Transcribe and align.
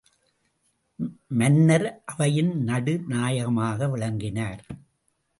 மன்னர் 1.31 1.85
அவையின் 2.05 2.49
நடு 2.63 2.93
நாயகமாக 3.07 3.87
விளங்கினார். 3.87 4.61